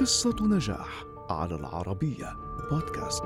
[0.00, 2.36] قصة نجاح على العربية
[2.70, 3.24] بودكاست.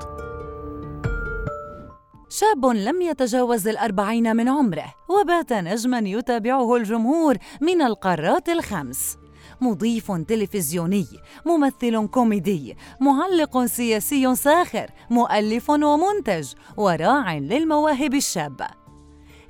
[2.28, 9.16] شاب لم يتجاوز الأربعين من عمره وبات نجما يتابعه الجمهور من القارات الخمس.
[9.60, 11.06] مضيف تلفزيوني
[11.46, 18.66] ممثل كوميدي معلق سياسي ساخر مؤلف ومنتج وراع للمواهب الشابة.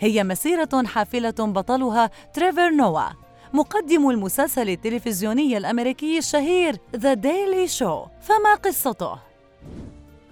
[0.00, 3.21] هي مسيرة حافلة بطلها تريفر نوا
[3.54, 9.18] مقدم المسلسل التلفزيوني الأمريكي الشهير ذا ديلي شو فما قصته؟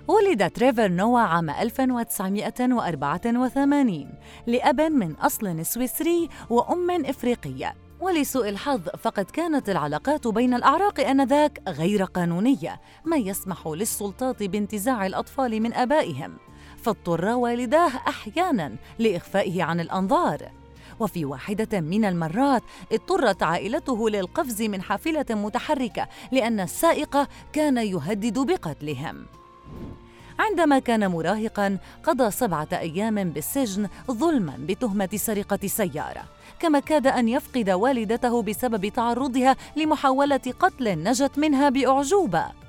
[0.09, 4.15] ولد تريفر نوا عام 1984
[4.47, 7.75] لأب من أصل سويسري وأم إفريقية.
[8.01, 15.63] ولسوء الحظ فقد كانت العلاقات بين الأعراق آنذاك غير قانونية ما يسمح للسلطات بانتزاع الأطفال
[15.63, 16.37] من آبائهم.
[16.77, 20.60] فاضطر والداه أحياناً لإخفائه عن الأنظار.
[21.01, 29.27] وفي واحدة من المرات اضطرت عائلته للقفز من حافلة متحركة لأن السائق كان يهدد بقتلهم.
[30.39, 36.25] عندما كان مراهقا قضى سبعة أيام بالسجن ظلما بتهمة سرقة سيارة.
[36.61, 42.60] كما كاد أن يفقد والدته بسبب تعرضها لمحاولة قتل نجت منها بأعجوبة.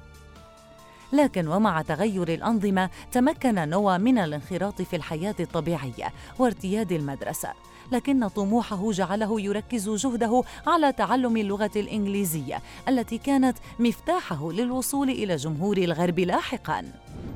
[1.14, 7.50] لكن ومع تغير الأنظمة تمكن نوا من الانخراط في الحياة الطبيعية وارتياد المدرسة
[7.92, 15.78] لكن طموحه جعله يركز جهده على تعلم اللغة الإنجليزية التي كانت مفتاحه للوصول إلى جمهور
[15.78, 16.92] الغرب لاحقاً.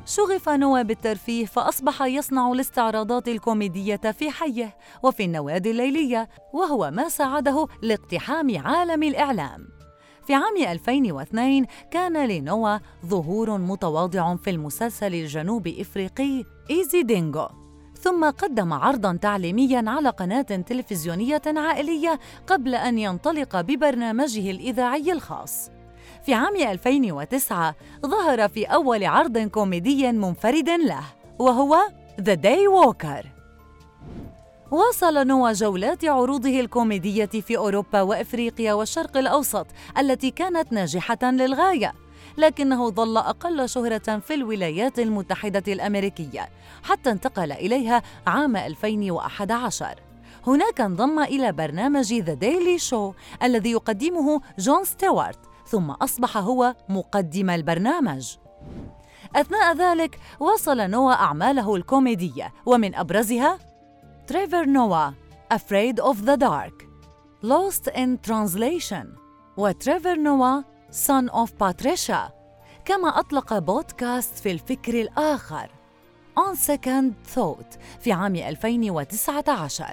[0.06, 7.68] شغف نوا بالترفيه فأصبح يصنع الاستعراضات الكوميدية في حيه وفي النوادي الليلية وهو ما ساعده
[7.82, 9.75] لاقتحام عالم الإعلام.
[10.28, 17.48] في عام 2002 كان لنوا ظهور متواضع في المسلسل الجنوب إفريقي Isidingo
[18.00, 25.70] ثم قدم عرضا تعليميا على قناة تلفزيونية عائلية قبل أن ينطلق ببرنامجه الإذاعي الخاص.
[26.26, 31.04] في عام 2009 ظهر في أول عرض كوميدي منفرد له
[31.40, 31.78] وهو
[32.22, 33.35] The Daywalker
[34.72, 39.68] واصل نوا جولات عروضه الكوميدية في أوروبا وإفريقيا والشرق الأوسط
[39.98, 41.94] التي كانت ناجحة للغاية.
[42.38, 46.50] لكنه ظل أقل شهرة في الولايات المتحدة الأمريكية
[46.84, 50.00] حتى انتقل إليها عام 2011
[50.48, 53.14] هناك انضم إلى برنامج The Daily Show
[53.44, 58.36] الذي يقدمه جون ستيوارت ثم أصبح هو مقدم البرنامج.
[59.36, 63.60] أثناء ذلك واصل نوا أعماله الكوميدية ومن أبرزها
[64.28, 65.12] تريفر نوا
[65.54, 66.86] Afraid of the Dark
[67.44, 69.06] Lost in Translation
[69.58, 72.32] وتريفر نوا Son of Patricia
[72.86, 75.70] كما أطلق بودكاست في الفكر الآخر
[76.40, 79.86] On Second Thought في عام 2019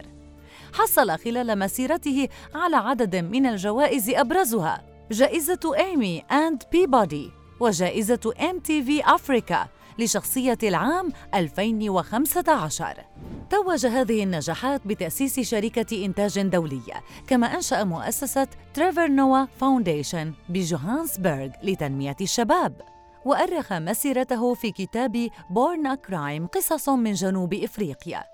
[0.75, 9.69] حصل خلال مسيرته على عدد من الجوائز أبرزها جائزة إيمي أند بيبودي وجائزة MTV أفريكا
[10.02, 13.04] لشخصية العام 2015
[13.50, 22.16] توج هذه النجاحات بتأسيس شركة إنتاج دولية كما أنشأ مؤسسة تريفر نوا Foundation بجوهانسبرغ لتنمية
[22.20, 22.80] الشباب.
[23.24, 28.24] وأرخ مسيرته في كتاب Born a Crime قصص من جنوب إفريقيا.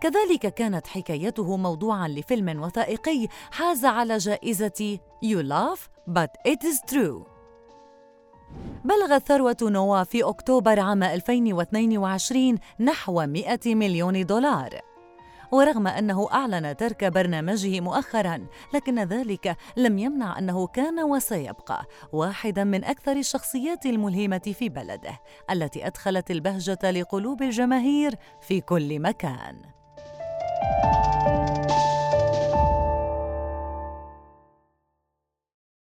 [0.00, 7.39] كذلك كانت حكايته موضوعا لفيلم وثائقي حاز على جائزة You Laugh But It Is True.
[8.84, 14.80] بلغت ثروة نوا في أكتوبر عام 2022 نحو 100 مليون دولار.
[15.52, 22.84] ورغم أنه أعلن ترك برنامجه مؤخرا لكن ذلك لم يمنع أنه كان وسيبقى واحدا من
[22.84, 29.56] أكثر الشخصيات الملهمة في بلده التي أدخلت البهجة لقلوب الجماهير في كل مكان.